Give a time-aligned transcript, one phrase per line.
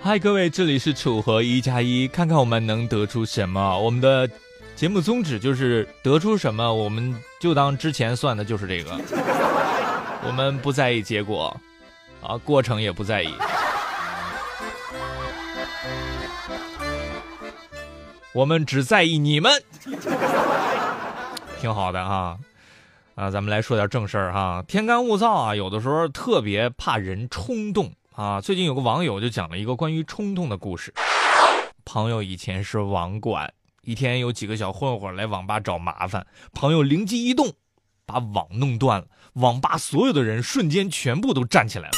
[0.00, 3.78] 嗨，各位，这里是楚河一加一，看看我们能得出什么。
[3.78, 4.28] 我们的
[4.76, 8.92] 节目宗旨就是得出什么，我们就当之前算的就是这个，
[10.26, 11.58] 我们不在意结果，
[12.22, 13.34] 啊，过程也不在意。
[18.36, 19.50] 我们只在意你们，
[21.58, 22.38] 挺好的哈，
[23.14, 24.62] 啊，咱们来说点正事儿哈。
[24.68, 28.38] 天干物燥啊，有的时候特别怕人冲动啊。
[28.38, 30.92] 最近有个网友就讲了一个关于冲动的故事。
[31.86, 37.50] 朋友以前是网管，一天有几个小混混来网吧找麻烦，朋友灵机一动，
[38.04, 41.94] 把网弄断了，网吧所有的人瞬间全部都站起来了，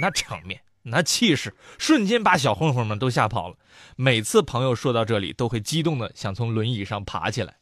[0.00, 0.58] 那场面。
[0.84, 3.56] 那气势瞬间把小混混们都吓跑了。
[3.96, 7.54] 每次朋友说到这里，都会激动的想从轮椅上爬起来。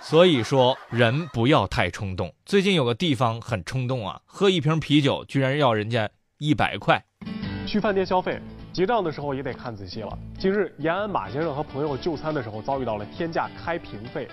[0.00, 2.34] 所以说，人不要太冲动。
[2.46, 7.04] 最近有个地方很冲动啊，喝一瓶啤酒居然要人家一百块。
[7.66, 8.40] 去饭店消费，
[8.72, 10.18] 结账的时候也得看仔细了。
[10.38, 14.26] 近日，延安马先生和朋友就餐的时候遭遇到了天价开瓶费。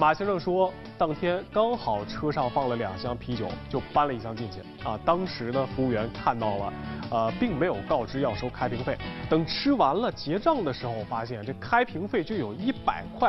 [0.00, 4.60] 马先生说，当天刚好车上放了两箱啤酒，就搬了一箱进去。
[4.82, 6.72] 啊，当时呢，服务员看到了，
[7.10, 8.96] 呃，并没有告知要收开瓶费。
[9.28, 13.28] 等吃完了结账的时候，发现这开瓶费就有一百块，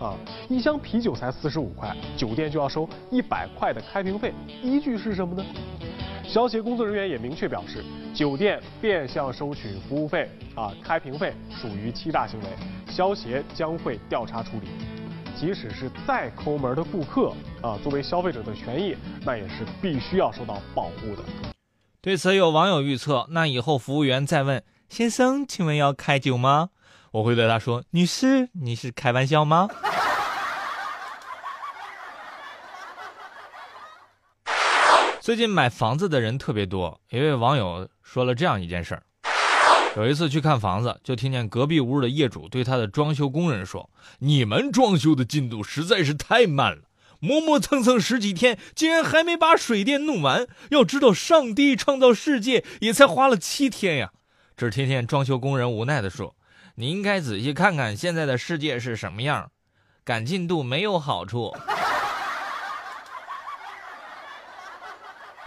[0.00, 0.12] 啊，
[0.48, 5.44] 一箱啤酒才四十五块，酒店就要收一百块的开瓶费，依据是什么呢？
[6.24, 12.46] 消协工作人员也明确表示，酒店变相收取服务费，啊，开瓶费属于欺诈行为，
[12.92, 14.66] 消协将会调查处理。
[15.40, 21.22] 即使是再抠门的顾客啊，作为消费者的权益，那也是必须要受到保护的。
[22.00, 26.70] 对此，有网友预测，那以后服务员再问先生，请问要开酒吗？
[27.12, 29.68] 我会对他说，女士，你是开玩笑吗？
[35.20, 39.02] 最近买房子的人特别多，一位网友说了这样一件事儿。
[39.96, 43.90] 有一次去看房子，就听见隔壁屋的业主对他的装修工人说
[44.20, 46.82] ：“你们装修的进度实在是太慢了，
[47.18, 50.46] 磨磨蹭蹭十几天，竟然还没把水电弄完。
[50.70, 54.12] 要知道，上帝创造世界也才花了七天呀！”
[54.56, 56.36] 只听见装修工人无奈地说
[56.76, 59.50] ：“你应该仔细看看现在的世界是什么样，
[60.04, 61.56] 赶进度没有好处。”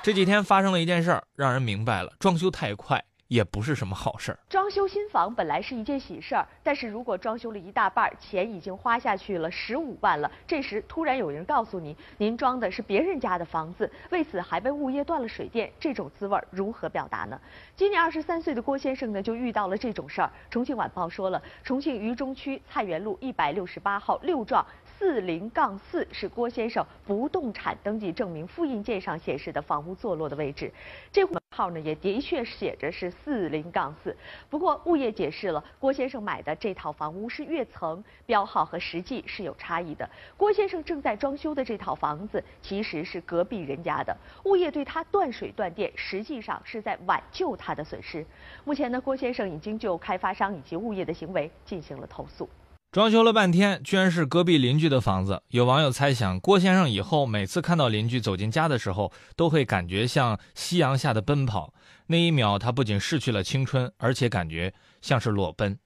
[0.03, 3.05] 这几天发生了一件事儿，让人明白了装修太快。
[3.31, 4.37] 也不是什么好事儿。
[4.49, 17.39] 装修新房本来是一件喜事儿，但是如果装修了一大半，钱已经花下去了十五万了，这时突然有人告诉您，您装的是别人家的房子，为此还被物业断了水电，这种滋味如何表达呢？
[17.73, 20.29] 今年二十三岁的郭先生呢，就遇到了这种事儿。
[20.49, 24.65] 重庆晚报说了，重庆渝中区菜园路一百六十八号六幢。
[25.01, 30.71] 四零杠四是郭先生不动产登记证明复印件上显示的房屋坐落的位置，
[31.11, 34.15] 这户号呢也的确写着是四零杠四。
[34.47, 40.07] 不过物业解释了，郭先生买的这套房屋是跃层，标号和实际是有差异的。
[40.37, 48.23] 郭先生正在装修的这套房子其实是隔壁人家的，物业对他断水断电，实际上是在挽救他的损失。
[48.63, 52.47] 目前呢，郭先生已经就开发商以及物业的行为进行了投诉。
[52.91, 55.43] 装修了半天，居然是隔壁邻居的房子。
[55.51, 61.73] 有网友猜想，郭先生以后每次看到邻居走进家的时候，都会感觉像夕阳下的奔跑。
[62.07, 65.79] 那一秒，他不仅失去了青春，而且感觉像是裸奔。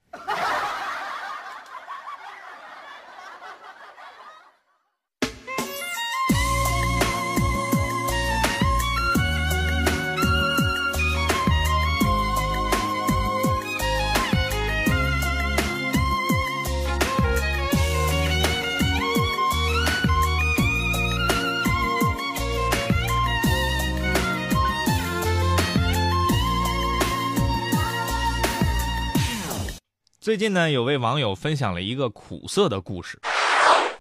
[30.26, 33.20] 最近呢，有位网友分享了一个苦涩的故事。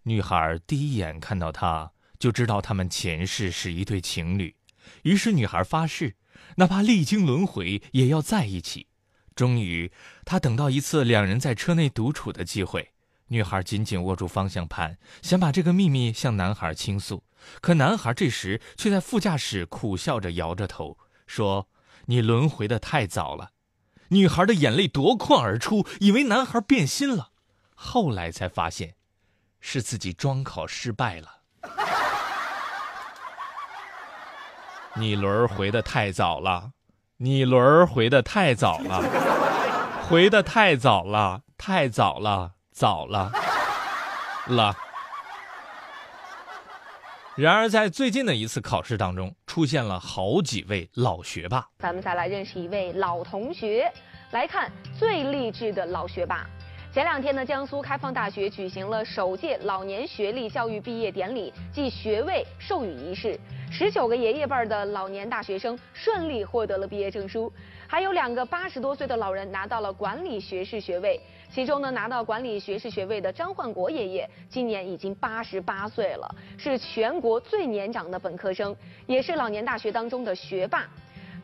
[0.01, 4.55] 女孩第一眼看到他，就知道他们前世是一对情侣。
[5.03, 6.15] 于是女孩发誓，
[6.55, 8.87] 哪怕历经轮回，也要在一起。
[9.35, 9.91] 终于，
[10.25, 12.89] 她等到一次两人在车内独处的机会。
[13.27, 17.23] 女孩紧紧握住方向盘，想把这个秘密向男孩倾诉。
[17.61, 21.69] 可男孩这时却在副驾驶苦笑着摇着头，说
[22.07, 23.51] ：“你轮回的太早了。”
[24.15, 27.31] 女孩的眼泪夺眶而出，以为男孩变心了，
[27.75, 28.95] 后来才发现，
[29.59, 31.41] 是自己装考失败了。
[34.93, 36.71] 你轮回的太早了，
[37.17, 39.03] 你轮回的太早了。
[40.07, 43.33] 回的太早了，太早了，早了
[44.47, 44.77] 了。
[47.35, 51.65] 然而，在最近的一次考试当中，出现了好几位老学霸。
[51.79, 53.89] 咱们再来认识一位老同学，
[54.31, 54.69] 来看
[54.99, 56.45] 最励志的老学霸。
[56.95, 63.37] 前两天呢，江苏开放大学举行了首届老年学历教育毕业典礼暨学位授予仪式，
[63.69, 67.51] 十九个爷爷辈儿的老年大学生顺利获得了毕业证书，
[67.85, 71.19] 还有两个八十多岁的老人拿到了管理学士学位。
[71.51, 78.73] 其中呢，拿到管理学士学位的张焕国爷爷今年已经八十八岁了，是全国最年长的本科生，
[79.05, 80.87] 也是老年大学当中的学霸。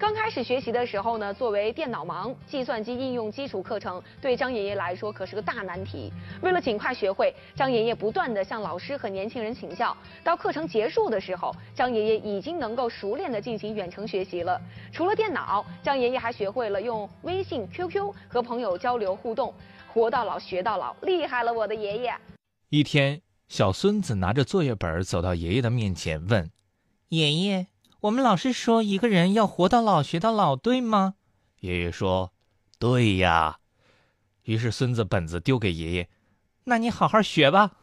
[0.01, 6.11] 刚开始学习的时候呢，作为电脑盲，计算机应用基础课程对张爷爷来说可是个大难题。
[6.41, 9.95] 为了尽快学会，张爷爷不断的向老师和年轻人请教。
[10.23, 14.59] 到课程结束的时候，张爷爷已经能够熟练的进行远程学习了。
[14.91, 19.53] 除了电脑，张爷爷还学会了用微信、QQ 和朋友交流互动。
[19.93, 22.11] 活到老学到老，厉害了我的爷爷。
[22.69, 26.49] 一天，小孙子拿着作业本走到爷爷的面前，问
[27.09, 27.67] ：“爷爷。”
[28.01, 31.13] 我们老师说，一个人要活到老学到老，对吗？
[31.59, 32.33] 爷爷说
[32.79, 33.59] ：“对呀。”
[34.45, 36.09] 于是孙子本子丢给爷爷
[36.65, 37.73] ：“那你好好学吧。”